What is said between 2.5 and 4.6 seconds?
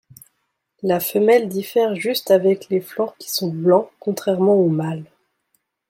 les flancs qui sont blancs contrairement